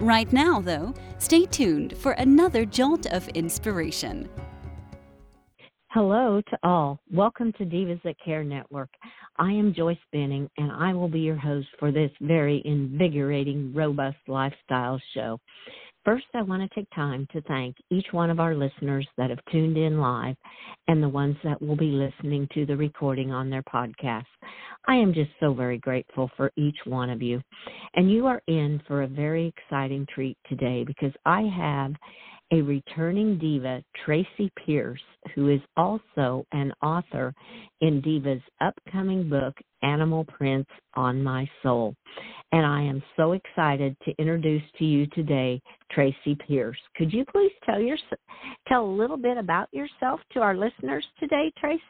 Right 0.00 0.30
now, 0.30 0.60
though, 0.60 0.92
stay 1.16 1.46
tuned 1.46 1.96
for 1.96 2.12
another 2.12 2.66
jolt 2.66 3.06
of 3.06 3.26
inspiration. 3.28 4.28
Hello 5.88 6.42
to 6.50 6.58
all. 6.62 7.00
Welcome 7.10 7.54
to 7.54 7.64
Divas 7.64 8.02
That 8.02 8.16
Care 8.22 8.44
Network. 8.44 8.90
I 9.38 9.50
am 9.52 9.72
Joyce 9.72 9.96
Benning, 10.12 10.50
and 10.58 10.70
I 10.70 10.92
will 10.92 11.08
be 11.08 11.20
your 11.20 11.36
host 11.36 11.68
for 11.78 11.92
this 11.92 12.10
very 12.20 12.60
invigorating, 12.66 13.72
robust 13.74 14.18
lifestyle 14.28 15.00
show. 15.14 15.40
First, 16.06 16.26
I 16.34 16.42
want 16.42 16.62
to 16.62 16.72
take 16.72 16.88
time 16.94 17.26
to 17.32 17.40
thank 17.42 17.74
each 17.90 18.06
one 18.12 18.30
of 18.30 18.38
our 18.38 18.54
listeners 18.54 19.08
that 19.18 19.30
have 19.30 19.40
tuned 19.50 19.76
in 19.76 19.98
live 19.98 20.36
and 20.86 21.02
the 21.02 21.08
ones 21.08 21.36
that 21.42 21.60
will 21.60 21.74
be 21.74 21.90
listening 21.90 22.46
to 22.54 22.64
the 22.64 22.76
recording 22.76 23.32
on 23.32 23.50
their 23.50 23.64
podcast. 23.64 24.22
I 24.86 24.94
am 24.94 25.12
just 25.12 25.32
so 25.40 25.52
very 25.52 25.78
grateful 25.78 26.30
for 26.36 26.52
each 26.54 26.76
one 26.84 27.10
of 27.10 27.22
you. 27.22 27.42
And 27.94 28.08
you 28.08 28.24
are 28.28 28.40
in 28.46 28.80
for 28.86 29.02
a 29.02 29.08
very 29.08 29.48
exciting 29.48 30.06
treat 30.14 30.38
today 30.48 30.84
because 30.84 31.12
I 31.24 31.40
have 31.42 31.92
a 32.52 32.60
returning 32.62 33.38
diva, 33.38 33.82
Tracy 34.04 34.50
Pierce, 34.64 35.00
who 35.34 35.48
is 35.48 35.60
also 35.76 36.46
an 36.52 36.72
author 36.82 37.34
in 37.80 38.00
Diva's 38.00 38.42
upcoming 38.60 39.28
book, 39.28 39.54
Animal 39.82 40.24
Prints 40.24 40.70
on 40.94 41.22
My 41.22 41.48
Soul. 41.62 41.94
And 42.52 42.64
I 42.64 42.82
am 42.82 43.02
so 43.16 43.32
excited 43.32 43.96
to 44.04 44.14
introduce 44.18 44.62
to 44.78 44.84
you 44.84 45.06
today 45.08 45.60
Tracy 45.90 46.36
Pierce. 46.46 46.78
Could 46.96 47.12
you 47.12 47.24
please 47.32 47.52
tell 47.64 47.80
your 47.80 47.96
tell 48.68 48.84
a 48.84 48.96
little 48.96 49.16
bit 49.16 49.36
about 49.36 49.68
yourself 49.72 50.20
to 50.32 50.40
our 50.40 50.56
listeners 50.56 51.04
today, 51.18 51.52
Tracy? 51.58 51.82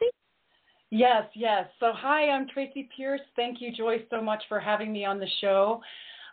Yes, 0.89 1.25
yes. 1.35 1.67
So, 1.79 1.91
hi, 1.93 2.29
I'm 2.29 2.47
Tracy 2.47 2.89
Pierce. 2.95 3.21
Thank 3.35 3.61
you, 3.61 3.71
Joyce, 3.75 4.01
so 4.09 4.21
much 4.21 4.41
for 4.47 4.59
having 4.59 4.91
me 4.91 5.05
on 5.05 5.19
the 5.19 5.27
show. 5.41 5.81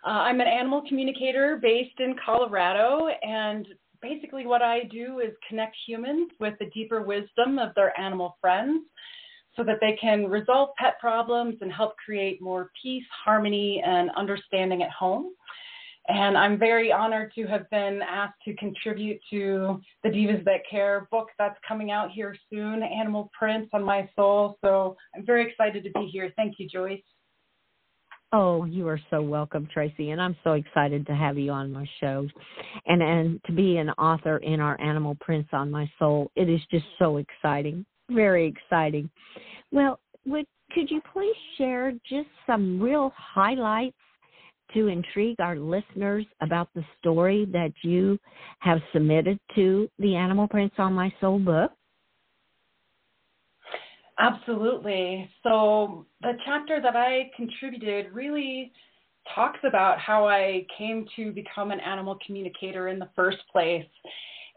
Uh, 0.06 0.10
I'm 0.10 0.40
an 0.40 0.46
animal 0.46 0.82
communicator 0.86 1.58
based 1.60 1.98
in 1.98 2.14
Colorado, 2.24 3.08
and 3.22 3.66
basically 4.04 4.46
what 4.46 4.60
I 4.60 4.84
do 4.84 5.20
is 5.20 5.32
connect 5.48 5.74
humans 5.86 6.30
with 6.38 6.54
the 6.60 6.66
deeper 6.74 7.02
wisdom 7.02 7.58
of 7.58 7.74
their 7.74 7.98
animal 7.98 8.36
friends 8.40 8.84
so 9.56 9.64
that 9.64 9.78
they 9.80 9.96
can 9.98 10.26
resolve 10.26 10.70
pet 10.76 10.98
problems 11.00 11.56
and 11.62 11.72
help 11.72 11.96
create 11.96 12.42
more 12.42 12.70
peace, 12.80 13.04
harmony, 13.24 13.82
and 13.84 14.10
understanding 14.16 14.82
at 14.82 14.90
home. 14.90 15.32
And 16.08 16.36
I'm 16.36 16.58
very 16.58 16.92
honored 16.92 17.32
to 17.34 17.46
have 17.46 17.70
been 17.70 18.02
asked 18.02 18.38
to 18.44 18.54
contribute 18.56 19.18
to 19.30 19.80
the 20.02 20.10
Divas 20.10 20.44
That 20.44 20.60
Care 20.70 21.08
book 21.10 21.28
that's 21.38 21.58
coming 21.66 21.90
out 21.90 22.10
here 22.10 22.36
soon, 22.52 22.82
Animal 22.82 23.30
Prints 23.32 23.70
on 23.72 23.82
My 23.82 24.06
Soul. 24.14 24.58
So 24.62 24.96
I'm 25.16 25.24
very 25.24 25.48
excited 25.48 25.82
to 25.82 25.90
be 25.98 26.06
here. 26.12 26.30
Thank 26.36 26.56
you, 26.58 26.68
Joyce. 26.68 27.00
Oh, 28.36 28.64
you 28.64 28.88
are 28.88 28.98
so 29.10 29.22
welcome, 29.22 29.68
Tracy, 29.72 30.10
and 30.10 30.20
I'm 30.20 30.34
so 30.42 30.54
excited 30.54 31.06
to 31.06 31.14
have 31.14 31.38
you 31.38 31.52
on 31.52 31.70
my 31.70 31.86
show, 32.00 32.26
and 32.84 33.00
and 33.00 33.40
to 33.46 33.52
be 33.52 33.76
an 33.76 33.90
author 33.90 34.38
in 34.38 34.58
our 34.58 34.80
Animal 34.80 35.16
Prints 35.20 35.50
on 35.52 35.70
My 35.70 35.88
Soul. 36.00 36.32
It 36.34 36.48
is 36.48 36.60
just 36.68 36.84
so 36.98 37.18
exciting, 37.18 37.86
very 38.10 38.48
exciting. 38.48 39.08
Well, 39.70 40.00
would 40.26 40.46
could 40.72 40.90
you 40.90 41.00
please 41.12 41.36
share 41.56 41.92
just 42.10 42.26
some 42.44 42.80
real 42.80 43.12
highlights 43.16 43.94
to 44.72 44.88
intrigue 44.88 45.38
our 45.38 45.54
listeners 45.54 46.26
about 46.40 46.70
the 46.74 46.84
story 46.98 47.46
that 47.52 47.72
you 47.84 48.18
have 48.58 48.80
submitted 48.92 49.38
to 49.54 49.88
the 50.00 50.16
Animal 50.16 50.48
Prints 50.48 50.74
on 50.78 50.92
My 50.92 51.14
Soul 51.20 51.38
book? 51.38 51.70
Absolutely. 54.18 55.28
So, 55.42 56.06
the 56.20 56.32
chapter 56.44 56.80
that 56.80 56.94
I 56.94 57.30
contributed 57.36 58.12
really 58.12 58.72
talks 59.34 59.58
about 59.66 59.98
how 59.98 60.26
I 60.28 60.66
came 60.76 61.06
to 61.16 61.32
become 61.32 61.70
an 61.70 61.80
animal 61.80 62.18
communicator 62.24 62.88
in 62.88 62.98
the 62.98 63.08
first 63.16 63.38
place. 63.50 63.86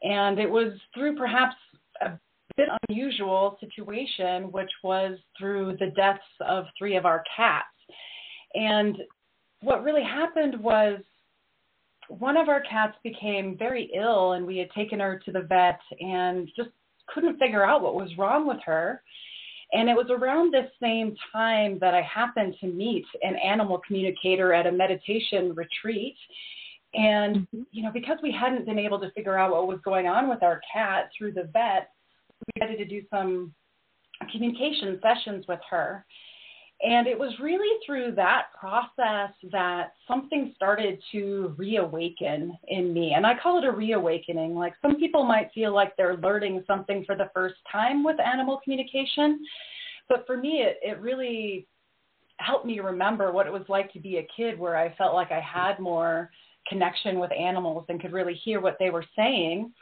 And 0.04 0.38
it 0.40 0.50
was 0.50 0.74
through 0.94 1.16
perhaps 1.16 1.56
a 2.02 2.12
bit 2.56 2.68
unusual 2.90 3.58
situation, 3.60 4.52
which 4.52 4.70
was 4.84 5.18
through 5.40 5.78
the 5.80 5.92
deaths 5.96 6.22
of 6.42 6.66
three 6.78 6.96
of 6.96 7.06
our 7.06 7.24
cats. 7.36 7.66
And 8.54 8.98
what 9.62 9.84
really 9.84 10.04
happened 10.04 10.60
was 10.62 11.00
one 12.10 12.38
of 12.38 12.48
our 12.48 12.62
cats 12.62 12.96
became 13.04 13.58
very 13.58 13.92
ill, 13.96 14.34
and 14.34 14.46
we 14.46 14.58
had 14.58 14.70
taken 14.72 15.00
her 15.00 15.20
to 15.26 15.32
the 15.32 15.42
vet 15.42 15.80
and 16.00 16.50
just 16.56 16.70
couldn't 17.08 17.40
figure 17.40 17.66
out 17.66 17.82
what 17.82 17.96
was 17.96 18.18
wrong 18.18 18.48
with 18.48 18.60
her. 18.66 19.02
And 19.74 19.90
it 19.90 19.96
was 19.96 20.08
around 20.10 20.54
this 20.54 20.70
same 20.82 21.16
time 21.34 21.78
that 21.80 21.94
I 21.94 22.02
happened 22.02 22.56
to 22.62 22.68
meet 22.68 23.06
an 23.22 23.36
animal 23.36 23.82
communicator 23.86 24.54
at 24.54 24.66
a 24.66 24.72
meditation 24.72 25.54
retreat. 25.56 26.16
And, 26.94 27.38
mm-hmm. 27.38 27.62
you 27.72 27.84
know, 27.84 27.92
because 27.92 28.18
we 28.24 28.32
hadn't 28.32 28.66
been 28.66 28.80
able 28.80 29.00
to 29.00 29.12
figure 29.12 29.38
out 29.38 29.52
what 29.52 29.68
was 29.68 29.80
going 29.84 30.08
on 30.08 30.30
with 30.30 30.42
our 30.42 30.62
cat 30.74 31.10
through 31.18 31.34
the 31.34 31.50
vet, 31.52 31.90
we 32.56 32.62
had 32.62 32.78
to 32.78 32.86
do 32.86 33.02
some 33.10 33.54
communication 34.32 35.00
sessions 35.02 35.46
with 35.48 35.60
her. 35.70 36.06
And 36.82 37.08
it 37.08 37.18
was 37.18 37.34
really 37.42 37.80
through 37.86 38.12
that 38.16 38.48
process 38.58 39.32
that 39.52 39.94
something 40.08 40.54
started 40.56 41.02
to 41.12 41.56
reawaken 41.58 42.56
in 42.68 42.94
me. 42.94 43.14
And 43.16 43.26
I 43.26 43.34
call 43.42 43.58
it 43.58 43.66
a 43.66 43.72
reawakening. 43.72 44.54
Like 44.54 44.74
some 44.82 44.98
people 44.98 45.24
might 45.24 45.52
feel 45.56 45.74
like 45.74 45.98
they're 45.98 46.18
learning 46.18 46.64
something 46.68 47.04
for 47.06 47.16
the 47.16 47.32
first 47.34 47.56
time 47.72 48.04
with 48.04 48.20
animal 48.20 48.62
communication. 48.64 49.44
But 50.08 50.28
for 50.28 50.38
me, 50.38 50.62
it, 50.62 50.78
it 50.84 51.02
really 51.02 51.68
helped 52.38 52.68
me 52.68 52.80
remember 52.80 53.32
what 53.32 53.48
it 53.48 53.54
was 53.54 53.66
like 53.68 53.92
to 53.94 54.00
be 54.00 54.18
a 54.18 54.28
kid 54.36 54.60
where 54.60 54.78
I 54.78 54.96
felt 54.98 55.16
like 55.16 55.32
I 55.32 55.42
had 55.42 55.80
more 55.80 56.30
connection 56.70 57.20
with 57.20 57.32
animals 57.32 57.86
and 57.90 58.00
could 58.00 58.14
really 58.14 58.36
hear 58.36 58.62
what 58.62 58.78
they 58.80 58.92
were 58.92 59.06
saying. 59.16 59.74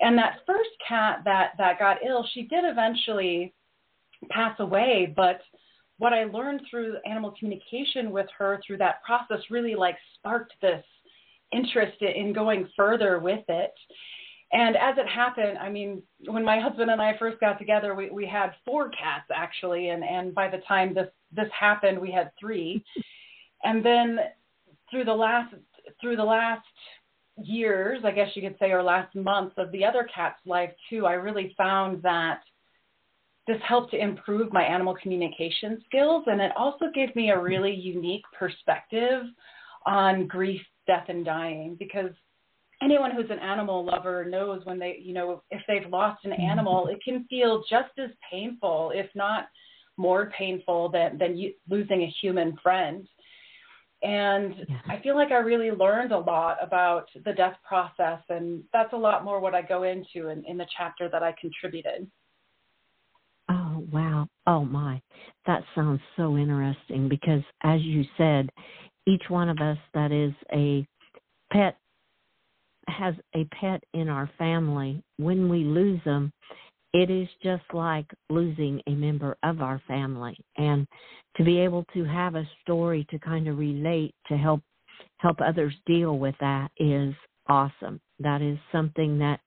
And 0.00 0.18
that 0.18 0.40
first 0.46 0.70
cat 0.86 1.20
that, 1.24 1.52
that 1.56 1.78
got 1.78 2.04
ill, 2.06 2.26
she 2.34 2.42
did 2.42 2.64
eventually 2.64 3.54
pass 4.30 4.58
away, 4.58 5.12
but 5.16 5.40
what 5.98 6.12
I 6.12 6.24
learned 6.24 6.62
through 6.70 6.96
animal 7.06 7.34
communication 7.38 8.10
with 8.10 8.26
her 8.36 8.60
through 8.66 8.78
that 8.78 9.02
process 9.02 9.38
really 9.50 9.74
like 9.74 9.96
sparked 10.16 10.54
this 10.60 10.84
interest 11.52 12.00
in 12.02 12.32
going 12.32 12.68
further 12.76 13.18
with 13.20 13.44
it. 13.48 13.72
And 14.52 14.76
as 14.76 14.96
it 14.98 15.08
happened, 15.08 15.58
I 15.58 15.68
mean, 15.68 16.02
when 16.26 16.44
my 16.44 16.60
husband 16.60 16.90
and 16.90 17.00
I 17.00 17.16
first 17.18 17.40
got 17.40 17.58
together, 17.58 17.94
we, 17.94 18.10
we 18.10 18.26
had 18.26 18.52
four 18.64 18.88
cats 18.90 19.26
actually, 19.34 19.88
and, 19.88 20.04
and 20.04 20.34
by 20.34 20.48
the 20.48 20.58
time 20.68 20.94
this 20.94 21.08
this 21.32 21.48
happened, 21.58 21.98
we 21.98 22.12
had 22.12 22.30
three. 22.38 22.84
And 23.64 23.84
then 23.84 24.18
through 24.90 25.04
the 25.04 25.14
last 25.14 25.54
through 26.00 26.16
the 26.16 26.24
last 26.24 26.66
years, 27.42 28.00
I 28.04 28.12
guess 28.12 28.28
you 28.34 28.42
could 28.42 28.56
say, 28.60 28.70
or 28.70 28.82
last 28.82 29.14
months 29.16 29.54
of 29.58 29.72
the 29.72 29.84
other 29.84 30.08
cat's 30.14 30.40
life 30.46 30.70
too, 30.88 31.06
I 31.06 31.14
really 31.14 31.54
found 31.56 32.02
that 32.02 32.40
this 33.46 33.58
helped 33.66 33.90
to 33.90 33.98
improve 33.98 34.52
my 34.52 34.62
animal 34.62 34.94
communication 35.02 35.82
skills 35.86 36.24
and 36.26 36.40
it 36.40 36.52
also 36.56 36.86
gave 36.94 37.14
me 37.14 37.30
a 37.30 37.40
really 37.40 37.74
unique 37.74 38.24
perspective 38.38 39.24
on 39.86 40.26
grief, 40.26 40.62
death, 40.86 41.04
and 41.08 41.24
dying 41.24 41.76
because 41.78 42.10
anyone 42.82 43.10
who's 43.10 43.30
an 43.30 43.38
animal 43.38 43.84
lover 43.84 44.24
knows 44.24 44.64
when 44.64 44.78
they, 44.78 44.98
you 45.00 45.14
know, 45.14 45.42
if 45.50 45.62
they've 45.68 45.90
lost 45.90 46.24
an 46.24 46.32
mm-hmm. 46.32 46.42
animal, 46.42 46.88
it 46.88 46.98
can 47.04 47.24
feel 47.28 47.62
just 47.68 47.90
as 47.98 48.10
painful, 48.30 48.92
if 48.94 49.06
not 49.14 49.46
more 49.96 50.32
painful 50.36 50.90
than, 50.90 51.18
than 51.18 51.36
you, 51.36 51.52
losing 51.68 52.02
a 52.02 52.14
human 52.20 52.56
friend. 52.62 53.06
And 54.02 54.66
I 54.86 55.00
feel 55.02 55.14
like 55.14 55.30
I 55.30 55.38
really 55.38 55.70
learned 55.70 56.12
a 56.12 56.18
lot 56.18 56.58
about 56.60 57.06
the 57.24 57.32
death 57.32 57.56
process, 57.66 58.20
and 58.28 58.62
that's 58.72 58.92
a 58.92 58.98
lot 58.98 59.24
more 59.24 59.40
what 59.40 59.54
I 59.54 59.62
go 59.62 59.84
into 59.84 60.28
in, 60.28 60.44
in 60.44 60.58
the 60.58 60.66
chapter 60.76 61.08
that 61.08 61.22
I 61.22 61.34
contributed. 61.40 62.10
Wow. 63.92 64.28
Oh, 64.46 64.64
my. 64.64 65.00
That 65.46 65.62
sounds 65.74 66.00
so 66.16 66.36
interesting 66.36 67.08
because, 67.08 67.42
as 67.62 67.80
you 67.82 68.04
said, 68.16 68.50
each 69.06 69.24
one 69.28 69.48
of 69.48 69.58
us 69.58 69.78
that 69.92 70.12
is 70.12 70.32
a 70.52 70.86
pet 71.52 71.76
has 72.88 73.14
a 73.34 73.44
pet 73.46 73.82
in 73.94 74.08
our 74.08 74.30
family. 74.38 75.02
When 75.16 75.48
we 75.48 75.64
lose 75.64 76.00
them, 76.04 76.32
it 76.92 77.10
is 77.10 77.28
just 77.42 77.64
like 77.72 78.06
losing 78.30 78.80
a 78.86 78.90
member 78.90 79.36
of 79.42 79.60
our 79.60 79.82
family. 79.88 80.36
And 80.56 80.86
to 81.36 81.44
be 81.44 81.58
able 81.58 81.84
to 81.94 82.04
have 82.04 82.34
a 82.34 82.48
story 82.62 83.06
to 83.10 83.18
kind 83.18 83.48
of 83.48 83.58
relate 83.58 84.14
to 84.28 84.36
help 84.36 84.60
help 85.18 85.40
others 85.40 85.74
deal 85.86 86.18
with 86.18 86.34
that 86.40 86.70
is 86.78 87.14
awesome. 87.48 88.00
That 88.20 88.42
is 88.42 88.58
something 88.70 89.18
that 89.18 89.40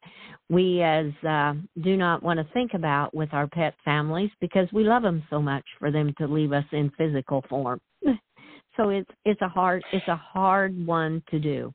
we 0.50 0.82
as 0.82 1.08
uh, 1.28 1.54
do 1.82 1.98
not 1.98 2.24
want 2.24 2.40
to 2.40 2.54
think 2.54 2.74
about 2.74 3.14
with 3.14 3.34
our 3.34 3.48
pet 3.48 3.76
families 3.84 4.32
because 4.40 4.68
we 4.72 4.84
love 4.84 5.04
them 5.04 5.24
so 5.30 5.42
much 5.42 5.66
for 5.78 5.92
them 5.92 6.14
to 6.18 6.28
leave 6.28 6.54
us 6.54 6.64
in 6.72 6.92
physical 6.98 7.44
form. 7.50 7.82
so 8.78 8.90
it's 8.90 9.10
it's 9.26 9.42
a 9.42 9.50
hard 9.50 9.84
it's 9.92 10.08
a 10.08 10.16
hard 10.16 10.86
one 10.86 11.22
to 11.30 11.40
do. 11.40 11.74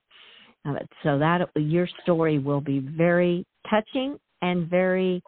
Uh, 0.66 0.74
so 1.02 1.18
that 1.18 1.48
your 1.56 1.88
story 2.02 2.38
will 2.38 2.60
be 2.60 2.78
very 2.78 3.44
touching 3.68 4.16
and 4.42 4.70
very 4.70 5.20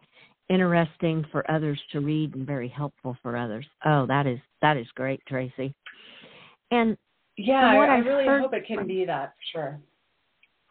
interesting 0.49 1.25
for 1.33 1.49
others 1.51 1.81
to 1.91 2.01
read 2.01 2.35
and 2.35 2.47
very 2.47 2.69
helpful 2.69 3.17
for 3.23 3.37
others. 3.37 3.67
Oh, 3.85 4.07
that 4.07 4.27
is 4.27 4.39
that 4.63 4.77
is 4.77 4.87
great, 4.95 5.21
Tracy. 5.27 5.75
And 6.71 6.97
yeah, 7.37 7.67
I, 7.67 7.75
I 7.75 7.97
really 7.99 8.27
heard, 8.27 8.43
hope 8.43 8.55
it 8.55 8.67
can 8.67 8.87
be 8.87 9.05
that. 9.05 9.35
For 9.53 9.59
sure. 9.59 9.81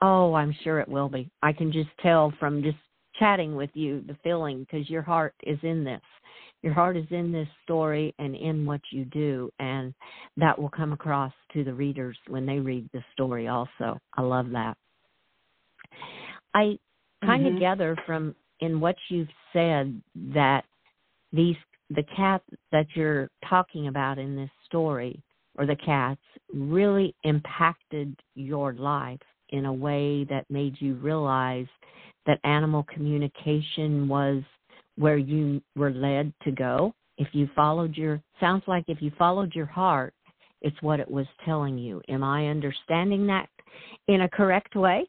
Oh, 0.05 0.33
I'm 0.33 0.53
sure 0.65 0.81
it 0.81 0.89
will 0.89 1.07
be. 1.07 1.31
I 1.41 1.53
can 1.53 1.71
just 1.71 1.89
tell 2.01 2.33
from 2.37 2.61
just 2.61 2.75
chatting 3.17 3.55
with 3.55 3.69
you 3.73 4.03
the 4.05 4.17
feeling 4.21 4.59
because 4.59 4.89
your 4.89 5.01
heart 5.01 5.33
is 5.43 5.57
in 5.63 5.85
this. 5.85 6.01
Your 6.61 6.73
heart 6.73 6.97
is 6.97 7.05
in 7.09 7.31
this 7.31 7.47
story 7.63 8.13
and 8.19 8.35
in 8.35 8.65
what 8.65 8.81
you 8.91 9.05
do, 9.05 9.49
and 9.59 9.93
that 10.35 10.59
will 10.59 10.69
come 10.69 10.91
across 10.91 11.31
to 11.53 11.63
the 11.63 11.73
readers 11.73 12.17
when 12.27 12.45
they 12.45 12.59
read 12.59 12.89
the 12.91 13.01
story. 13.13 13.47
Also, 13.47 13.97
I 14.17 14.21
love 14.21 14.49
that. 14.51 14.75
I 16.53 16.77
kind 17.23 17.47
of 17.47 17.53
mm-hmm. 17.53 17.61
gather 17.61 17.97
from 18.05 18.35
in 18.59 18.81
what 18.81 18.97
you've 19.07 19.29
said 19.53 20.01
that 20.33 20.65
these 21.31 21.55
the 21.91 22.03
cat 22.15 22.41
that 22.73 22.87
you're 22.93 23.29
talking 23.49 23.87
about 23.87 24.19
in 24.19 24.35
this 24.35 24.49
story 24.65 25.23
or 25.57 25.65
the 25.65 25.77
cats 25.77 26.21
really 26.53 27.15
impacted 27.23 28.19
your 28.35 28.73
life 28.73 29.19
in 29.53 29.65
a 29.65 29.73
way 29.73 30.25
that 30.25 30.49
made 30.49 30.75
you 30.79 30.95
realize 30.95 31.67
that 32.25 32.39
animal 32.43 32.85
communication 32.93 34.07
was 34.07 34.41
where 34.97 35.17
you 35.17 35.61
were 35.75 35.91
led 35.91 36.33
to 36.43 36.51
go 36.51 36.93
if 37.17 37.27
you 37.31 37.47
followed 37.55 37.95
your 37.95 38.21
sounds 38.39 38.63
like 38.67 38.83
if 38.87 39.01
you 39.01 39.11
followed 39.17 39.53
your 39.55 39.65
heart 39.65 40.13
it's 40.61 40.81
what 40.81 40.99
it 40.99 41.09
was 41.09 41.27
telling 41.45 41.77
you 41.77 42.01
am 42.09 42.23
i 42.23 42.47
understanding 42.47 43.25
that 43.27 43.47
in 44.07 44.21
a 44.21 44.29
correct 44.29 44.75
way 44.75 45.07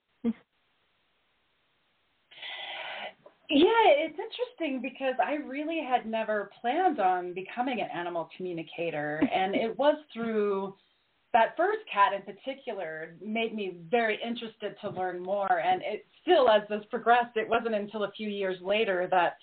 Yeah, 3.50 3.68
it's 3.98 4.18
interesting 4.18 4.80
because 4.80 5.14
I 5.24 5.34
really 5.34 5.80
had 5.86 6.06
never 6.06 6.50
planned 6.60 6.98
on 6.98 7.34
becoming 7.34 7.80
an 7.82 7.88
animal 7.94 8.28
communicator. 8.36 9.20
and 9.32 9.54
it 9.54 9.78
was 9.78 9.96
through 10.12 10.74
that 11.34 11.56
first 11.56 11.80
cat 11.92 12.12
in 12.14 12.22
particular 12.22 13.16
made 13.20 13.54
me 13.54 13.76
very 13.90 14.18
interested 14.24 14.76
to 14.80 14.88
learn 14.90 15.20
more. 15.20 15.60
And 15.60 15.82
it 15.82 16.06
still, 16.22 16.48
as 16.48 16.62
this 16.70 16.84
progressed, 16.90 17.36
it 17.36 17.48
wasn't 17.48 17.74
until 17.74 18.04
a 18.04 18.12
few 18.12 18.28
years 18.28 18.56
later 18.62 19.08
that 19.10 19.36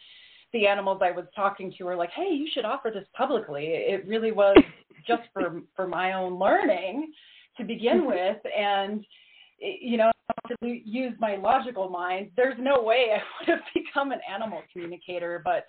the 0.54 0.68
animals 0.68 1.02
I 1.04 1.12
was 1.12 1.26
talking 1.36 1.74
to 1.78 1.84
were 1.84 1.98
like, 1.98 2.10
"Hey, 2.12 2.34
you 2.34 2.50
should 2.54 2.66
offer 2.66 2.92
this 2.92 3.08
publicly." 3.14 3.66
It 3.66 4.08
really 4.08 4.32
was 4.32 4.58
just 5.08 5.24
for 5.34 5.62
for 5.76 5.86
my 5.86 6.14
own 6.14 6.40
learning 6.40 7.12
to 7.58 7.66
begin 7.66 8.00
mm-hmm. 8.00 8.08
with, 8.08 8.38
and 8.58 9.06
you 9.60 9.98
know, 9.98 10.12
to 10.48 10.56
use 10.68 11.14
my 11.20 11.36
logical 11.36 11.90
mind, 11.90 12.32
there's 12.38 12.58
no 12.58 12.82
way 12.82 13.08
I 13.14 13.22
would 13.40 13.50
have 13.50 13.66
become 13.74 14.14
an 14.14 14.20
animal 14.34 14.62
communicator, 14.72 15.42
but 15.44 15.68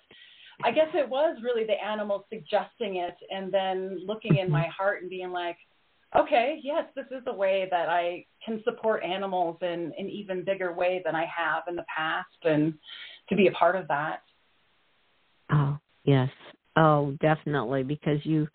I 0.63 0.71
guess 0.71 0.87
it 0.93 1.07
was 1.07 1.37
really 1.43 1.65
the 1.65 1.83
animals 1.83 2.23
suggesting 2.29 2.97
it 2.97 3.15
and 3.29 3.53
then 3.53 3.99
looking 4.05 4.37
in 4.37 4.45
mm-hmm. 4.45 4.53
my 4.53 4.67
heart 4.67 5.01
and 5.01 5.09
being 5.09 5.31
like, 5.31 5.57
okay, 6.15 6.59
yes, 6.63 6.85
this 6.95 7.05
is 7.11 7.23
a 7.27 7.33
way 7.33 7.67
that 7.71 7.89
I 7.89 8.25
can 8.45 8.61
support 8.63 9.03
animals 9.03 9.57
in 9.61 9.91
an 9.97 10.09
even 10.09 10.43
bigger 10.43 10.73
way 10.73 11.01
than 11.05 11.15
I 11.15 11.25
have 11.25 11.63
in 11.67 11.75
the 11.75 11.85
past 11.95 12.27
and 12.43 12.73
to 13.29 13.35
be 13.35 13.47
a 13.47 13.51
part 13.51 13.75
of 13.75 13.87
that. 13.87 14.21
Oh, 15.51 15.77
yes. 16.03 16.29
Oh, 16.75 17.15
definitely 17.21 17.83
because 17.83 18.19
you 18.23 18.47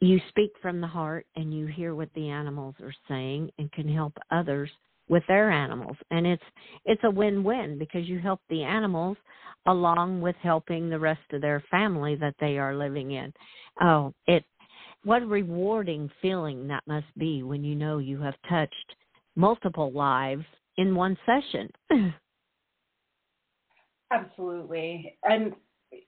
you 0.00 0.20
speak 0.28 0.52
from 0.60 0.80
the 0.80 0.86
heart 0.86 1.26
and 1.36 1.52
you 1.54 1.66
hear 1.66 1.94
what 1.94 2.10
the 2.14 2.28
animals 2.28 2.74
are 2.82 2.94
saying 3.08 3.50
and 3.58 3.72
can 3.72 3.88
help 3.88 4.12
others 4.30 4.70
with 5.08 5.22
their 5.28 5.50
animals 5.50 5.96
and 6.10 6.26
it's 6.26 6.42
it's 6.84 7.02
a 7.04 7.10
win-win 7.10 7.78
because 7.78 8.08
you 8.08 8.18
help 8.18 8.40
the 8.50 8.62
animals 8.62 9.16
along 9.66 10.20
with 10.20 10.34
helping 10.42 10.90
the 10.90 10.98
rest 10.98 11.20
of 11.32 11.40
their 11.40 11.62
family 11.70 12.16
that 12.16 12.34
they 12.40 12.58
are 12.58 12.74
living 12.74 13.12
in 13.12 13.32
oh 13.80 14.12
it 14.26 14.44
what 15.06 15.22
a 15.22 15.26
rewarding 15.26 16.10
feeling 16.20 16.66
that 16.66 16.82
must 16.88 17.06
be 17.16 17.44
when 17.44 17.62
you 17.62 17.76
know 17.76 17.98
you 17.98 18.20
have 18.20 18.34
touched 18.48 18.96
multiple 19.36 19.92
lives 19.92 20.44
in 20.78 20.96
one 20.96 21.16
session? 21.24 21.70
Absolutely. 24.10 25.16
And 25.22 25.52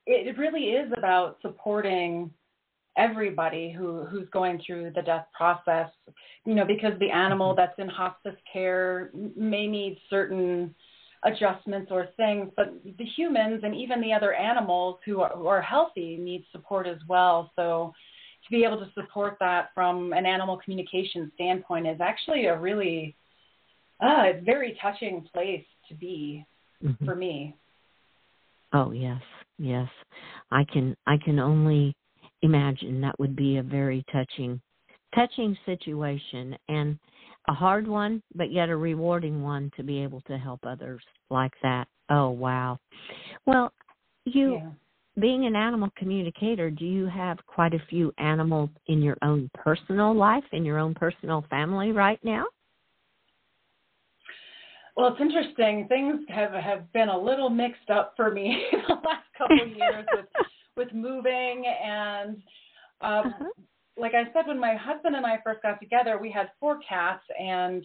it 0.04 0.36
really 0.36 0.70
is 0.70 0.92
about 0.98 1.38
supporting 1.42 2.28
everybody 2.96 3.70
who 3.70 4.04
who's 4.06 4.28
going 4.32 4.60
through 4.66 4.90
the 4.96 5.02
death 5.02 5.26
process 5.32 5.88
you 6.44 6.52
know 6.52 6.64
because 6.64 6.98
the 6.98 7.08
animal 7.08 7.52
mm-hmm. 7.52 7.60
that's 7.60 7.78
in 7.78 7.86
hospice 7.86 8.34
care 8.52 9.12
may 9.36 9.68
need 9.68 9.96
certain 10.10 10.74
adjustments 11.24 11.92
or 11.92 12.08
things 12.16 12.50
but 12.56 12.74
the 12.98 13.04
humans 13.04 13.60
and 13.62 13.76
even 13.76 14.00
the 14.00 14.12
other 14.12 14.34
animals 14.34 14.98
who 15.06 15.20
are, 15.20 15.30
who 15.36 15.46
are 15.46 15.62
healthy 15.62 16.16
need 16.16 16.44
support 16.50 16.88
as 16.88 16.98
well. 17.08 17.52
So 17.54 17.92
to 18.48 18.56
be 18.56 18.64
able 18.64 18.78
to 18.78 18.90
support 18.94 19.36
that 19.40 19.70
from 19.74 20.12
an 20.12 20.26
animal 20.26 20.58
communication 20.58 21.30
standpoint 21.34 21.86
is 21.86 22.00
actually 22.00 22.46
a 22.46 22.58
really 22.58 23.14
uh, 24.00 24.32
very 24.44 24.78
touching 24.80 25.26
place 25.32 25.64
to 25.88 25.94
be 25.94 26.46
mm-hmm. 26.84 27.04
for 27.04 27.14
me 27.14 27.54
oh 28.72 28.92
yes 28.92 29.20
yes 29.58 29.88
i 30.50 30.64
can 30.72 30.96
i 31.06 31.16
can 31.24 31.38
only 31.38 31.94
imagine 32.42 33.00
that 33.00 33.18
would 33.18 33.34
be 33.34 33.56
a 33.56 33.62
very 33.62 34.04
touching 34.12 34.60
touching 35.14 35.56
situation 35.66 36.56
and 36.68 36.98
a 37.48 37.52
hard 37.52 37.88
one 37.88 38.22
but 38.34 38.52
yet 38.52 38.68
a 38.68 38.76
rewarding 38.76 39.42
one 39.42 39.70
to 39.76 39.82
be 39.82 40.02
able 40.02 40.20
to 40.22 40.36
help 40.38 40.60
others 40.64 41.02
like 41.30 41.52
that 41.62 41.88
oh 42.10 42.28
wow 42.28 42.78
well 43.46 43.72
you 44.24 44.54
yeah. 44.54 44.70
Being 45.20 45.46
an 45.46 45.56
animal 45.56 45.88
communicator 45.96 46.70
do 46.70 46.84
you 46.84 47.06
have 47.06 47.38
quite 47.46 47.74
a 47.74 47.82
few 47.90 48.12
animals 48.18 48.70
in 48.86 49.02
your 49.02 49.16
own 49.22 49.50
personal 49.54 50.14
life 50.14 50.44
in 50.52 50.64
your 50.64 50.78
own 50.78 50.94
personal 50.94 51.44
family 51.50 51.92
right 51.92 52.20
now 52.22 52.44
well, 54.98 55.12
it's 55.12 55.20
interesting. 55.20 55.86
Things 55.86 56.22
have 56.28 56.50
have 56.54 56.92
been 56.92 57.08
a 57.08 57.16
little 57.16 57.50
mixed 57.50 57.88
up 57.88 58.14
for 58.16 58.32
me 58.32 58.64
the 58.72 58.94
last 58.94 59.26
couple 59.38 59.62
of 59.62 59.68
years 59.68 60.04
with 60.12 60.26
with 60.76 60.92
moving 60.92 61.64
and 61.84 62.36
um, 63.00 63.26
uh-huh. 63.26 63.44
like 63.96 64.14
I 64.14 64.24
said, 64.32 64.48
when 64.48 64.58
my 64.58 64.74
husband 64.74 65.14
and 65.14 65.24
I 65.24 65.38
first 65.44 65.62
got 65.62 65.78
together, 65.78 66.18
we 66.20 66.32
had 66.32 66.50
four 66.58 66.80
cats, 66.88 67.22
and 67.38 67.84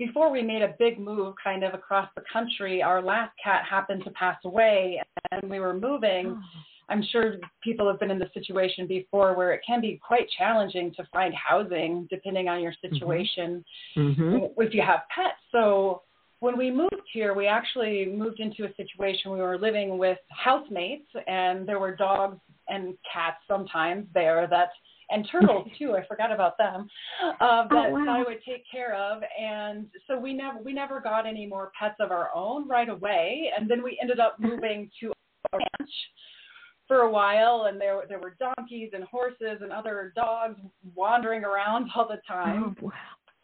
before 0.00 0.32
we 0.32 0.42
made 0.42 0.62
a 0.62 0.74
big 0.78 0.98
move 0.98 1.34
kind 1.44 1.62
of 1.62 1.74
across 1.74 2.08
the 2.16 2.22
country, 2.32 2.82
our 2.82 3.02
last 3.02 3.32
cat 3.42 3.64
happened 3.68 4.02
to 4.02 4.10
pass 4.12 4.38
away, 4.46 5.00
and 5.30 5.48
we 5.50 5.60
were 5.60 5.74
moving. 5.74 6.38
Oh. 6.38 6.42
I'm 6.88 7.04
sure 7.12 7.34
people 7.62 7.86
have 7.86 8.00
been 8.00 8.10
in 8.10 8.18
this 8.18 8.30
situation 8.32 8.86
before 8.86 9.36
where 9.36 9.52
it 9.52 9.60
can 9.64 9.82
be 9.82 10.00
quite 10.04 10.26
challenging 10.36 10.92
to 10.96 11.06
find 11.12 11.32
housing 11.34 12.08
depending 12.10 12.48
on 12.48 12.62
your 12.62 12.72
mm-hmm. 12.72 12.94
situation 12.94 13.64
mm-hmm. 13.96 14.60
if 14.60 14.74
you 14.74 14.82
have 14.82 15.00
pets. 15.14 15.38
So 15.52 16.02
when 16.40 16.56
we 16.56 16.70
moved 16.70 17.06
here, 17.12 17.34
we 17.34 17.46
actually 17.46 18.06
moved 18.06 18.40
into 18.40 18.64
a 18.64 18.74
situation 18.76 19.30
where 19.30 19.38
we 19.38 19.44
were 19.44 19.58
living 19.58 19.98
with 19.98 20.18
housemates, 20.30 21.06
and 21.28 21.68
there 21.68 21.78
were 21.78 21.94
dogs 21.94 22.38
and 22.68 22.94
cats 23.12 23.36
sometimes 23.46 24.06
there 24.14 24.46
that, 24.48 24.70
and 25.10 25.28
turtles 25.30 25.68
too. 25.78 25.94
I 25.96 26.06
forgot 26.06 26.32
about 26.32 26.56
them. 26.58 26.88
Uh, 27.22 27.68
that 27.68 27.86
oh, 27.88 27.90
wow. 27.90 28.06
I 28.08 28.18
would 28.26 28.42
take 28.46 28.64
care 28.70 28.94
of, 28.94 29.22
and 29.40 29.86
so 30.06 30.18
we 30.18 30.32
never 30.32 30.58
we 30.62 30.72
never 30.72 31.00
got 31.00 31.26
any 31.26 31.46
more 31.46 31.72
pets 31.78 31.96
of 32.00 32.10
our 32.10 32.30
own 32.34 32.68
right 32.68 32.88
away, 32.88 33.50
and 33.56 33.70
then 33.70 33.82
we 33.82 33.98
ended 34.00 34.20
up 34.20 34.36
moving 34.38 34.90
to 35.00 35.12
a 35.52 35.58
ranch 35.58 35.90
for 36.86 37.02
a 37.02 37.10
while, 37.10 37.66
and 37.68 37.80
there 37.80 38.02
there 38.08 38.18
were 38.18 38.36
donkeys 38.38 38.90
and 38.92 39.04
horses 39.04 39.60
and 39.60 39.72
other 39.72 40.12
dogs 40.16 40.58
wandering 40.94 41.44
around 41.44 41.90
all 41.94 42.08
the 42.08 42.20
time. 42.26 42.76
Oh, 42.82 42.86
wow. 42.86 42.92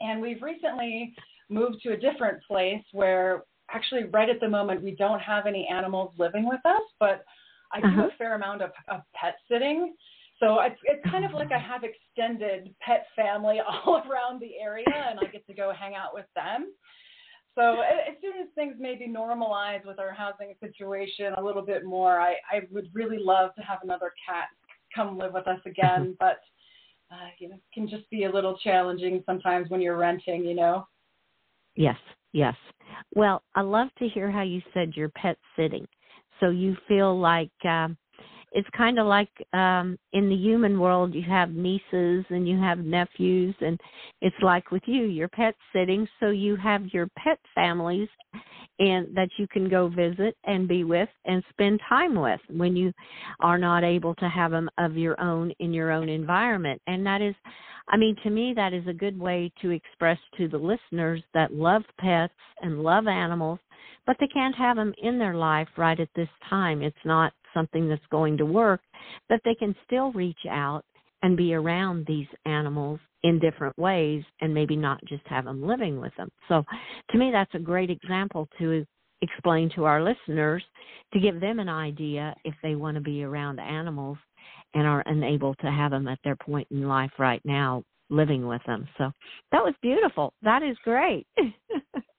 And 0.00 0.20
we've 0.20 0.42
recently 0.42 1.14
moved 1.48 1.80
to 1.82 1.92
a 1.92 1.96
different 1.96 2.42
place 2.46 2.82
where 2.92 3.44
actually 3.70 4.04
right 4.12 4.28
at 4.28 4.40
the 4.40 4.48
moment 4.48 4.82
we 4.82 4.92
don't 4.92 5.20
have 5.20 5.46
any 5.46 5.66
animals 5.68 6.12
living 6.18 6.48
with 6.48 6.60
us, 6.64 6.82
but 7.00 7.24
I 7.72 7.80
do 7.80 7.86
uh-huh. 7.86 8.08
a 8.12 8.16
fair 8.18 8.34
amount 8.34 8.62
of, 8.62 8.70
of 8.88 9.00
pet 9.14 9.36
sitting. 9.50 9.94
So 10.38 10.60
it's 10.60 10.80
it's 10.84 11.10
kind 11.10 11.24
of 11.24 11.32
like 11.32 11.50
I 11.50 11.58
have 11.58 11.82
extended 11.82 12.74
pet 12.80 13.06
family 13.16 13.60
all 13.86 14.02
around 14.08 14.40
the 14.40 14.58
area, 14.60 14.84
and 15.10 15.18
I 15.18 15.24
get 15.30 15.46
to 15.46 15.54
go 15.54 15.72
hang 15.72 15.94
out 15.94 16.12
with 16.12 16.26
them. 16.34 16.72
So 17.54 17.80
as 17.80 18.16
soon 18.20 18.34
as 18.42 18.48
things 18.54 18.76
maybe 18.78 19.08
normalize 19.08 19.84
with 19.86 19.98
our 19.98 20.12
housing 20.12 20.54
situation 20.60 21.32
a 21.38 21.42
little 21.42 21.62
bit 21.62 21.86
more, 21.86 22.20
I, 22.20 22.34
I 22.52 22.60
would 22.70 22.90
really 22.92 23.16
love 23.18 23.54
to 23.54 23.62
have 23.62 23.78
another 23.82 24.12
cat 24.28 24.48
come 24.94 25.16
live 25.16 25.32
with 25.32 25.46
us 25.46 25.60
again. 25.64 26.16
But 26.20 26.40
uh, 27.10 27.28
you 27.38 27.48
know, 27.48 27.54
it 27.54 27.62
can 27.72 27.88
just 27.88 28.08
be 28.10 28.24
a 28.24 28.30
little 28.30 28.58
challenging 28.58 29.22
sometimes 29.24 29.70
when 29.70 29.80
you're 29.80 29.96
renting. 29.96 30.44
You 30.44 30.54
know. 30.54 30.86
Yes, 31.76 31.96
yes. 32.32 32.54
Well, 33.14 33.42
I 33.54 33.62
love 33.62 33.88
to 33.98 34.08
hear 34.08 34.30
how 34.30 34.42
you 34.42 34.60
said 34.74 34.92
you're 34.94 35.08
pet 35.10 35.38
sitting. 35.56 35.86
So 36.40 36.50
you 36.50 36.76
feel 36.88 37.18
like 37.18 37.50
um, 37.64 37.96
it's 38.52 38.68
kind 38.76 38.98
of 38.98 39.06
like 39.06 39.30
um 39.52 39.98
in 40.12 40.28
the 40.28 40.34
human 40.34 40.78
world 40.78 41.14
you 41.14 41.22
have 41.22 41.50
nieces 41.50 42.24
and 42.30 42.48
you 42.48 42.58
have 42.58 42.78
nephews 42.78 43.54
and 43.60 43.80
it's 44.20 44.36
like 44.42 44.70
with 44.70 44.82
you 44.86 45.04
you're 45.04 45.28
pet 45.28 45.54
sitting 45.72 46.06
so 46.20 46.30
you 46.30 46.56
have 46.56 46.86
your 46.92 47.08
pet 47.18 47.38
families 47.54 48.08
and 48.78 49.08
that 49.14 49.30
you 49.38 49.46
can 49.48 49.68
go 49.68 49.88
visit 49.88 50.36
and 50.44 50.68
be 50.68 50.84
with 50.84 51.08
and 51.24 51.42
spend 51.50 51.80
time 51.88 52.14
with 52.14 52.40
when 52.50 52.76
you 52.76 52.92
are 53.40 53.58
not 53.58 53.82
able 53.82 54.14
to 54.16 54.28
have 54.28 54.50
them 54.50 54.68
of 54.78 54.96
your 54.96 55.18
own 55.20 55.50
in 55.60 55.72
your 55.72 55.90
own 55.90 56.10
environment. 56.10 56.80
And 56.86 57.04
that 57.06 57.22
is 57.22 57.34
i 57.88 57.96
mean 57.96 58.16
to 58.22 58.30
me 58.30 58.52
that 58.54 58.72
is 58.72 58.86
a 58.88 58.92
good 58.92 59.18
way 59.18 59.50
to 59.62 59.70
express 59.70 60.18
to 60.36 60.48
the 60.48 60.58
listeners 60.58 61.22
that 61.34 61.54
love 61.54 61.82
pets 61.98 62.34
and 62.62 62.82
love 62.82 63.06
animals 63.06 63.60
but 64.06 64.16
they 64.20 64.28
can't 64.28 64.54
have 64.54 64.76
them 64.76 64.94
in 65.02 65.18
their 65.18 65.34
life 65.34 65.68
right 65.76 65.98
at 65.98 66.08
this 66.14 66.28
time. 66.48 66.82
It's 66.82 66.96
not 67.04 67.32
something 67.56 67.88
that's 67.88 68.06
going 68.10 68.36
to 68.36 68.46
work, 68.46 68.80
that 69.30 69.40
they 69.44 69.54
can 69.54 69.74
still 69.86 70.12
reach 70.12 70.46
out 70.50 70.82
and 71.22 71.36
be 71.36 71.54
around 71.54 72.04
these 72.06 72.26
animals 72.44 73.00
in 73.22 73.38
different 73.38 73.76
ways 73.78 74.22
and 74.40 74.52
maybe 74.52 74.76
not 74.76 75.00
just 75.08 75.26
have 75.26 75.46
them 75.46 75.66
living 75.66 76.00
with 76.00 76.12
them. 76.16 76.28
So 76.48 76.62
to 77.10 77.18
me, 77.18 77.30
that's 77.32 77.54
a 77.54 77.58
great 77.58 77.90
example 77.90 78.48
to 78.58 78.84
explain 79.22 79.70
to 79.74 79.84
our 79.84 80.02
listeners 80.02 80.62
to 81.12 81.20
give 81.20 81.40
them 81.40 81.58
an 81.58 81.68
idea 81.68 82.34
if 82.44 82.54
they 82.62 82.74
want 82.74 82.96
to 82.96 83.00
be 83.00 83.24
around 83.24 83.58
animals 83.58 84.18
and 84.74 84.86
are 84.86 85.02
unable 85.06 85.54
to 85.56 85.70
have 85.70 85.90
them 85.90 86.06
at 86.06 86.18
their 86.22 86.36
point 86.36 86.68
in 86.70 86.86
life 86.86 87.12
right 87.18 87.40
now 87.44 87.82
living 88.10 88.46
with 88.46 88.62
them. 88.66 88.86
So 88.98 89.10
that 89.52 89.64
was 89.64 89.74
beautiful. 89.82 90.32
That 90.42 90.62
is 90.62 90.76
great. 90.84 91.26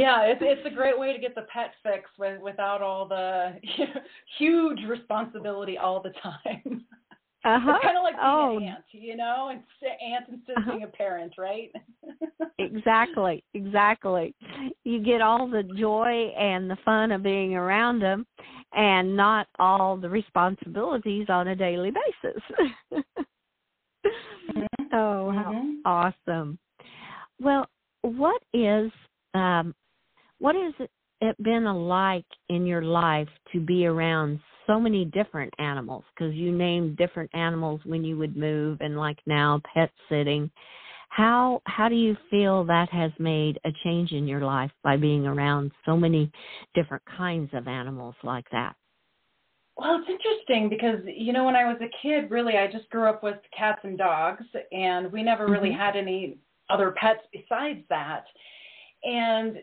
Yeah, 0.00 0.22
it's 0.22 0.40
it's 0.42 0.66
a 0.66 0.74
great 0.74 0.98
way 0.98 1.12
to 1.12 1.18
get 1.18 1.34
the 1.34 1.46
pet 1.52 1.72
fix 1.82 2.08
with, 2.18 2.40
without 2.40 2.80
all 2.80 3.06
the 3.06 3.52
huge 4.38 4.78
responsibility 4.88 5.76
all 5.76 6.02
the 6.02 6.12
time. 6.22 6.86
Uh-huh. 7.42 7.72
It's 7.74 7.84
kind 7.84 7.96
of 7.96 8.02
like 8.02 8.16
being 8.16 8.26
oh. 8.26 8.56
an 8.58 8.62
aunt, 8.64 8.84
you 8.92 9.16
know, 9.16 9.48
and 9.50 9.60
aunt 9.82 10.26
instead 10.30 10.56
of 10.56 10.62
uh-huh. 10.62 10.70
being 10.72 10.84
a 10.84 10.88
parent, 10.88 11.32
right? 11.38 11.70
exactly, 12.58 13.42
exactly. 13.54 14.34
You 14.84 15.02
get 15.02 15.22
all 15.22 15.48
the 15.48 15.62
joy 15.78 16.32
and 16.38 16.70
the 16.70 16.76
fun 16.84 17.12
of 17.12 17.22
being 17.22 17.54
around 17.54 18.00
them, 18.00 18.26
and 18.74 19.16
not 19.16 19.48
all 19.58 19.96
the 19.96 20.08
responsibilities 20.08 21.26
on 21.28 21.48
a 21.48 21.56
daily 21.56 21.90
basis. 21.90 22.42
mm-hmm. 22.92 24.60
Oh, 24.92 25.30
how 25.30 25.52
mm-hmm. 25.52 25.74
awesome! 25.84 26.58
Well, 27.38 27.66
what 28.02 28.42
is 28.52 28.90
um, 29.34 29.72
what 30.40 30.56
has 30.56 30.88
it 31.20 31.36
been 31.42 31.64
like 31.64 32.24
in 32.48 32.66
your 32.66 32.82
life 32.82 33.28
to 33.52 33.60
be 33.60 33.86
around 33.86 34.40
so 34.66 34.80
many 34.80 35.04
different 35.04 35.52
animals? 35.58 36.02
Because 36.14 36.34
you 36.34 36.50
named 36.50 36.96
different 36.96 37.30
animals 37.34 37.80
when 37.84 38.04
you 38.04 38.18
would 38.18 38.36
move, 38.36 38.78
and 38.80 38.96
like 38.96 39.18
now, 39.26 39.60
pet 39.72 39.90
sitting. 40.08 40.50
How 41.10 41.60
how 41.66 41.88
do 41.88 41.94
you 41.94 42.16
feel 42.30 42.64
that 42.64 42.88
has 42.90 43.10
made 43.18 43.58
a 43.64 43.70
change 43.84 44.12
in 44.12 44.26
your 44.26 44.40
life 44.40 44.70
by 44.82 44.96
being 44.96 45.26
around 45.26 45.72
so 45.84 45.96
many 45.96 46.30
different 46.74 47.02
kinds 47.16 47.50
of 47.52 47.68
animals 47.68 48.14
like 48.22 48.48
that? 48.52 48.74
Well, 49.76 50.00
it's 50.00 50.08
interesting 50.08 50.68
because 50.68 51.00
you 51.04 51.32
know 51.32 51.44
when 51.44 51.56
I 51.56 51.64
was 51.64 51.80
a 51.80 51.90
kid, 52.02 52.30
really 52.30 52.56
I 52.56 52.70
just 52.70 52.88
grew 52.90 53.08
up 53.08 53.22
with 53.22 53.36
cats 53.56 53.80
and 53.82 53.98
dogs, 53.98 54.44
and 54.72 55.10
we 55.12 55.22
never 55.22 55.48
really 55.48 55.70
mm-hmm. 55.70 55.80
had 55.80 55.96
any 55.96 56.38
other 56.70 56.92
pets 56.92 57.20
besides 57.32 57.80
that. 57.88 58.24
And 59.02 59.56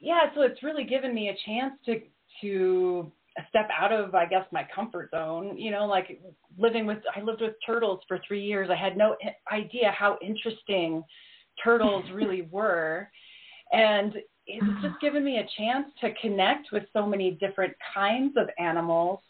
yeah, 0.00 0.32
so 0.34 0.42
it's 0.42 0.62
really 0.62 0.84
given 0.84 1.14
me 1.14 1.28
a 1.28 1.36
chance 1.46 1.74
to 1.86 2.00
to 2.40 3.10
step 3.48 3.68
out 3.76 3.92
of 3.92 4.14
I 4.14 4.26
guess 4.26 4.44
my 4.52 4.66
comfort 4.74 5.10
zone. 5.10 5.56
You 5.58 5.70
know, 5.70 5.86
like 5.86 6.20
living 6.58 6.86
with 6.86 6.98
I 7.14 7.20
lived 7.20 7.40
with 7.40 7.54
turtles 7.64 8.00
for 8.06 8.20
three 8.26 8.42
years. 8.42 8.68
I 8.70 8.76
had 8.76 8.96
no 8.96 9.16
idea 9.50 9.94
how 9.96 10.18
interesting 10.22 11.02
turtles 11.62 12.04
really 12.12 12.42
were, 12.50 13.08
and 13.72 14.14
it's 14.46 14.82
just 14.82 15.00
given 15.00 15.24
me 15.24 15.38
a 15.38 15.48
chance 15.56 15.86
to 16.00 16.12
connect 16.20 16.68
with 16.70 16.84
so 16.92 17.06
many 17.06 17.32
different 17.32 17.74
kinds 17.94 18.36
of 18.36 18.48
animals. 18.58 19.20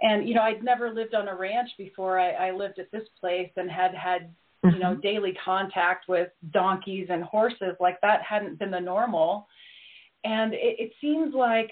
And 0.00 0.28
you 0.28 0.34
know, 0.34 0.42
I'd 0.42 0.62
never 0.62 0.92
lived 0.92 1.14
on 1.14 1.28
a 1.28 1.34
ranch 1.34 1.70
before. 1.78 2.18
I, 2.18 2.48
I 2.48 2.50
lived 2.52 2.78
at 2.78 2.90
this 2.92 3.08
place 3.20 3.50
and 3.56 3.70
had 3.70 3.94
had 3.94 4.30
you 4.64 4.78
know 4.78 4.92
mm-hmm. 4.92 5.00
daily 5.00 5.36
contact 5.44 6.08
with 6.08 6.28
donkeys 6.52 7.08
and 7.10 7.22
horses. 7.24 7.76
Like 7.80 8.00
that 8.02 8.22
hadn't 8.22 8.58
been 8.58 8.70
the 8.70 8.80
normal 8.80 9.46
and 10.24 10.54
it, 10.54 10.76
it 10.78 10.92
seems 11.00 11.34
like 11.34 11.70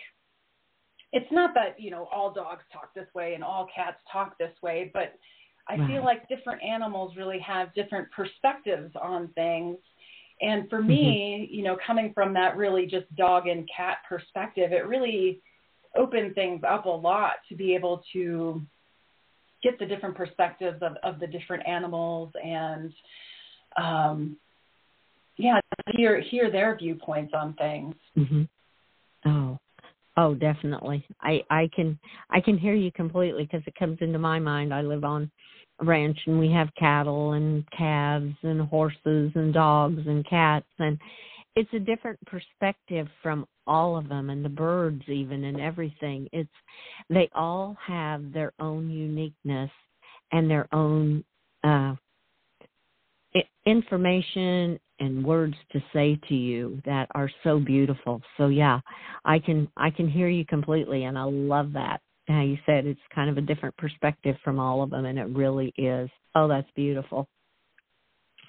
it's 1.13 1.31
not 1.31 1.55
that 1.55 1.81
you 1.81 1.91
know 1.91 2.09
all 2.13 2.33
dogs 2.33 2.63
talk 2.73 2.95
this 2.95 3.09
way 3.15 3.35
and 3.35 3.43
all 3.43 3.67
cats 3.75 3.99
talk 4.11 4.39
this 4.39 4.55
way, 4.63 4.91
but 4.93 5.15
I 5.69 5.77
right. 5.77 5.89
feel 5.89 6.05
like 6.05 6.29
different 6.29 6.63
animals 6.63 7.17
really 7.17 7.39
have 7.41 7.75
different 7.75 8.11
perspectives 8.11 8.93
on 9.01 9.29
things. 9.29 9.77
And 10.41 10.69
for 10.69 10.83
me, 10.83 11.47
mm-hmm. 11.47 11.55
you 11.55 11.63
know, 11.63 11.77
coming 11.87 12.13
from 12.15 12.35
that 12.35 12.57
really 12.57 12.87
just 12.87 13.15
dog 13.15 13.47
and 13.47 13.69
cat 13.75 13.99
perspective, 14.09 14.73
it 14.73 14.87
really 14.87 15.41
opened 15.97 16.35
things 16.35 16.63
up 16.69 16.87
a 16.87 16.91
lot 16.91 17.35
to 17.49 17.55
be 17.55 17.75
able 17.75 18.03
to 18.13 18.61
get 19.63 19.79
the 19.79 19.87
different 19.87 20.17
perspectives 20.17 20.83
of, 20.83 20.97
of 21.05 21.21
the 21.21 21.27
different 21.27 21.67
animals 21.69 22.33
and 22.43 22.93
um, 23.77 24.37
hear 25.97 26.21
hear 26.21 26.51
their 26.51 26.77
viewpoints 26.77 27.33
on 27.35 27.55
things. 27.55 27.95
Mm-hmm. 28.17 28.43
Oh, 29.25 29.59
oh, 30.17 30.35
definitely. 30.35 31.05
I 31.21 31.43
I 31.51 31.71
can 31.75 31.99
I 32.31 32.41
can 32.41 32.59
hear 32.59 32.75
you 32.75 32.93
completely 32.93 33.45
because 33.45 33.67
it 33.67 33.75
comes 33.75 33.99
into 34.01 34.19
my 34.19 34.39
mind. 34.39 34.73
I 34.73 34.83
live 34.83 35.05
on 35.05 35.31
a 35.81 35.85
ranch 35.85 36.19
and 36.27 36.39
we 36.39 36.51
have 36.53 36.69
cattle 36.79 37.33
and 37.33 37.65
calves 37.71 38.35
and 38.43 38.61
horses 38.63 39.33
and 39.35 39.55
dogs 39.55 40.03
and 40.07 40.29
cats 40.29 40.67
and 40.79 40.99
it's 41.55 41.73
a 41.75 41.79
different 41.79 42.19
perspective 42.27 43.07
from 43.23 43.47
all 43.67 43.97
of 43.97 44.09
them 44.09 44.31
and 44.31 44.45
the 44.45 44.49
birds 44.49 45.03
even 45.09 45.45
and 45.45 45.61
everything 45.61 46.29
it's 46.33 46.51
they 47.09 47.29
all 47.35 47.77
have 47.85 48.33
their 48.33 48.53
own 48.59 48.91
uniqueness 48.91 49.71
and 50.33 50.51
their 50.51 50.67
own 50.75 51.25
uh 51.65 51.95
information 53.67 54.79
and 55.01 55.25
words 55.25 55.55
to 55.73 55.83
say 55.93 56.19
to 56.29 56.35
you 56.35 56.81
that 56.85 57.09
are 57.15 57.31
so 57.45 57.59
beautiful. 57.59 58.21
So 58.37 58.49
yeah, 58.49 58.81
I 59.25 59.39
can 59.39 59.69
I 59.77 59.91
can 59.91 60.09
hear 60.09 60.29
you 60.29 60.45
completely 60.47 61.05
and 61.05 61.19
I 61.19 61.25
love 61.25 61.73
that. 61.73 62.01
How 62.29 62.43
you 62.43 62.57
said 62.67 62.87
it's 62.87 63.01
kind 63.15 63.29
of 63.29 63.37
a 63.37 63.41
different 63.41 63.77
perspective 63.77 64.37
from 64.45 64.59
all 64.59 64.83
of 64.83 64.91
them 64.91 65.07
and 65.07 65.19
it 65.19 65.29
really 65.29 65.73
is. 65.77 66.09
Oh, 66.35 66.49
that's 66.49 66.71
beautiful. 66.77 67.29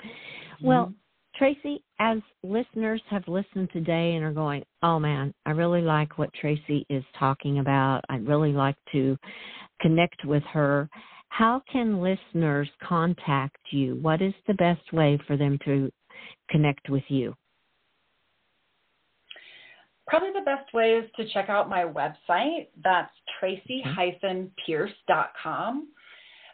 Mm-hmm. 0.04 0.68
Well, 0.68 0.94
Tracy, 1.36 1.84
as 2.00 2.20
listeners 2.44 3.02
have 3.10 3.28
listened 3.28 3.70
today 3.74 4.14
and 4.16 4.24
are 4.24 4.34
going, 4.34 4.64
"Oh 4.84 5.00
man, 5.00 5.34
I 5.46 5.52
really 5.52 5.82
like 5.82 6.18
what 6.18 6.34
Tracy 6.34 6.86
is 6.90 7.04
talking 7.18 7.60
about. 7.60 8.02
I'd 8.10 8.28
really 8.28 8.54
like 8.54 8.76
to 8.92 9.18
connect 9.82 10.24
with 10.26 10.44
her." 10.52 10.88
How 11.38 11.62
can 11.72 12.00
listeners 12.00 12.70
contact 12.88 13.58
you? 13.72 13.96
What 14.04 14.22
is 14.22 14.36
the 14.46 14.54
best 14.54 14.94
way 14.94 15.18
for 15.26 15.36
them 15.36 15.58
to 15.66 15.92
connect 16.52 16.92
with 16.92 17.02
you? 17.08 17.34
Probably 20.06 20.30
the 20.30 20.46
best 20.46 20.72
way 20.76 20.92
is 20.92 21.10
to 21.16 21.28
check 21.30 21.50
out 21.50 21.70
my 21.70 21.86
website. 21.86 22.68
That's 22.84 23.10
tracy-pierce.com. 23.40 25.88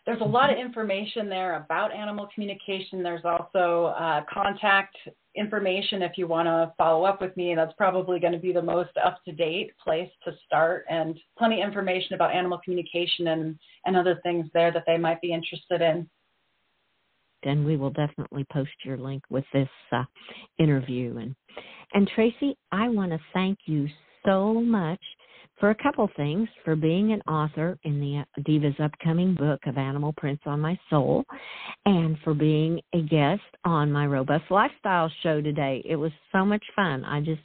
There's 0.10 0.22
a 0.22 0.26
lot 0.26 0.52
of 0.52 0.58
information 0.58 1.30
there 1.30 1.58
about 1.58 1.94
animal 1.94 2.28
communication. 2.34 3.04
There's 3.04 3.24
also 3.24 3.94
uh, 3.96 4.22
contact 4.28 4.98
information 5.36 6.02
if 6.02 6.14
you 6.16 6.26
want 6.26 6.48
to 6.48 6.74
follow 6.80 7.06
up 7.06 7.22
with 7.22 7.38
me. 7.38 7.54
That's 7.54 7.74
probably 7.78 8.20
going 8.20 8.34
to 8.34 8.40
be 8.40 8.52
the 8.52 8.60
most 8.60 8.90
up 9.06 9.24
to 9.26 9.32
date 9.32 9.70
place 9.78 10.10
to 10.26 10.32
start, 10.48 10.86
and 10.90 11.16
plenty 11.38 11.62
of 11.62 11.68
information 11.68 12.16
about 12.16 12.34
animal 12.34 12.60
communication 12.66 13.28
and, 13.28 13.60
and 13.86 13.96
other 13.96 14.20
things 14.24 14.48
there 14.52 14.72
that 14.72 14.86
they 14.88 14.98
might 14.98 15.22
be 15.22 15.32
interested 15.32 15.80
in. 15.80 16.10
Then 17.44 17.64
we 17.64 17.78
will 17.78 17.92
definitely 17.92 18.48
post 18.52 18.72
your 18.84 18.98
link 18.98 19.22
with 19.30 19.46
this 19.54 19.70
uh, 19.92 20.06
interview. 20.58 21.18
And 21.18 21.36
and 21.94 22.10
Tracy, 22.16 22.58
I 22.72 22.90
want 22.90 23.12
to 23.12 23.20
thank 23.32 23.60
you 23.68 23.88
so 24.26 24.56
much 24.56 25.02
for 25.60 25.72
a 25.72 25.76
couple 25.76 26.10
things 26.16 26.48
for 26.64 26.76
being 26.76 27.12
an 27.12 27.22
author 27.22 27.78
in 27.84 28.00
the 28.00 28.20
uh, 28.20 28.42
Diva's 28.44 28.80
upcoming 28.82 29.36
book 29.36 29.60
of 29.66 29.78
Animal 29.78 30.14
Prints 30.18 30.44
on 30.46 30.60
My 30.60 30.80
Soul 30.90 31.26
and 31.86 32.18
for 32.24 32.34
being 32.34 32.80
a 32.94 33.02
guest 33.02 33.42
on 33.66 33.92
my 33.92 34.06
Robust 34.06 34.46
Lifestyle 34.50 35.12
show 35.22 35.42
today. 35.42 35.82
It 35.86 35.98
was 35.98 36.12
so 36.32 36.46
much 36.46 36.64
fun. 36.76 37.04
I 37.04 37.20
just 37.20 37.42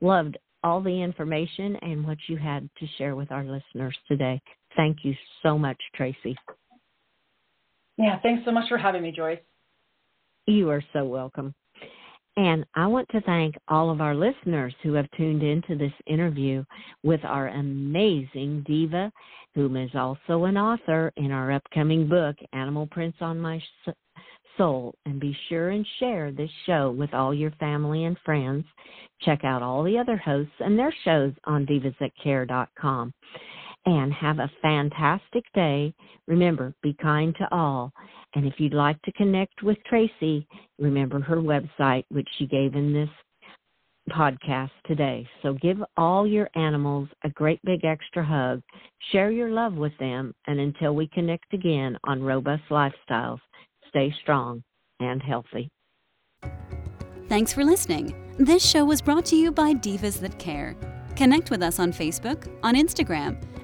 loved 0.00 0.38
all 0.62 0.80
the 0.80 1.02
information 1.02 1.76
and 1.82 2.06
what 2.06 2.18
you 2.28 2.36
had 2.36 2.68
to 2.78 2.86
share 2.98 3.16
with 3.16 3.30
our 3.32 3.44
listeners 3.44 3.96
today. 4.08 4.40
Thank 4.76 4.98
you 5.02 5.14
so 5.42 5.58
much, 5.58 5.80
Tracy. 5.94 6.36
Yeah, 7.98 8.20
thanks 8.20 8.44
so 8.44 8.52
much 8.52 8.68
for 8.68 8.78
having 8.78 9.02
me, 9.02 9.10
Joyce. 9.10 9.38
You 10.46 10.70
are 10.70 10.82
so 10.92 11.04
welcome. 11.04 11.54
And 12.36 12.66
I 12.74 12.86
want 12.86 13.08
to 13.10 13.20
thank 13.22 13.54
all 13.68 13.90
of 13.90 14.02
our 14.02 14.14
listeners 14.14 14.74
who 14.82 14.92
have 14.92 15.10
tuned 15.16 15.42
into 15.42 15.74
this 15.74 15.92
interview 16.06 16.64
with 17.02 17.24
our 17.24 17.48
amazing 17.48 18.62
diva, 18.66 19.10
whom 19.54 19.76
is 19.76 19.90
also 19.94 20.44
an 20.44 20.58
author 20.58 21.12
in 21.16 21.32
our 21.32 21.50
upcoming 21.52 22.06
book, 22.08 22.36
Animal 22.52 22.88
Prints 22.88 23.18
on 23.22 23.40
My 23.40 23.62
Soul. 24.58 24.94
And 25.06 25.18
be 25.18 25.36
sure 25.48 25.70
and 25.70 25.86
share 25.98 26.30
this 26.30 26.50
show 26.66 26.90
with 26.90 27.14
all 27.14 27.32
your 27.32 27.52
family 27.52 28.04
and 28.04 28.18
friends. 28.22 28.66
Check 29.22 29.44
out 29.44 29.62
all 29.62 29.82
the 29.82 29.96
other 29.96 30.18
hosts 30.18 30.52
and 30.60 30.78
their 30.78 30.94
shows 31.04 31.32
on 31.44 31.64
divasthatcare.com. 31.64 33.14
And 33.86 34.12
have 34.12 34.40
a 34.40 34.50
fantastic 34.60 35.44
day. 35.54 35.94
Remember, 36.26 36.74
be 36.82 36.94
kind 37.00 37.34
to 37.38 37.48
all 37.52 37.92
and 38.36 38.46
if 38.46 38.54
you'd 38.58 38.74
like 38.74 39.00
to 39.02 39.12
connect 39.12 39.62
with 39.62 39.78
Tracy, 39.88 40.46
remember 40.78 41.20
her 41.20 41.36
website, 41.36 42.04
which 42.10 42.28
she 42.38 42.46
gave 42.46 42.74
in 42.74 42.92
this 42.92 43.08
podcast 44.10 44.70
today. 44.86 45.26
So 45.42 45.54
give 45.54 45.78
all 45.96 46.26
your 46.26 46.50
animals 46.54 47.08
a 47.24 47.30
great 47.30 47.60
big 47.64 47.86
extra 47.86 48.22
hug. 48.22 48.60
Share 49.10 49.30
your 49.30 49.48
love 49.48 49.72
with 49.72 49.96
them. 49.98 50.34
And 50.46 50.60
until 50.60 50.94
we 50.94 51.08
connect 51.08 51.54
again 51.54 51.96
on 52.04 52.22
Robust 52.22 52.64
Lifestyles, 52.70 53.40
stay 53.88 54.14
strong 54.20 54.62
and 55.00 55.22
healthy. 55.22 55.70
Thanks 57.28 57.54
for 57.54 57.64
listening. 57.64 58.14
This 58.38 58.64
show 58.64 58.84
was 58.84 59.00
brought 59.00 59.24
to 59.26 59.36
you 59.36 59.50
by 59.50 59.72
Divas 59.72 60.20
That 60.20 60.38
Care. 60.38 60.76
Connect 61.16 61.50
with 61.50 61.62
us 61.62 61.78
on 61.78 61.90
Facebook, 61.90 62.54
on 62.62 62.74
Instagram, 62.74 63.42